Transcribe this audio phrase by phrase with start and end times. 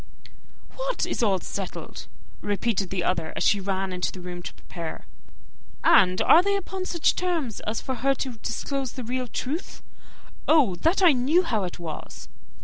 [0.77, 2.07] "What is all settled?"
[2.41, 5.05] repeated the other, as she ran into her room to prepare.
[5.83, 9.83] "And are they upon such terms as for her to disclose the real truth?
[10.47, 12.27] Oh, that I knew how it was!"